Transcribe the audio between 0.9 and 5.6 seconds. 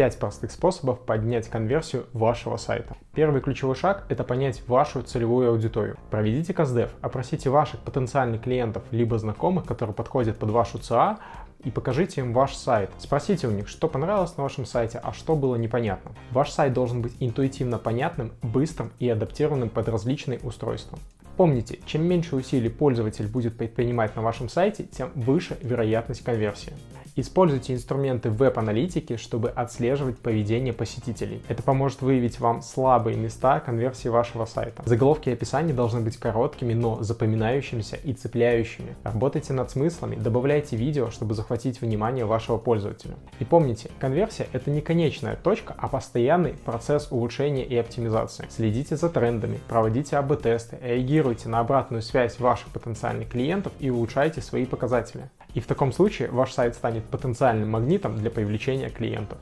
поднять конверсию вашего сайта. Первый ключевой шаг– это понять вашу целевую